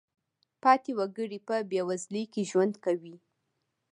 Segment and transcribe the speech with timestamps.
[0.63, 3.15] پاتې وګړي په بېوزلۍ کې ژوند کوي.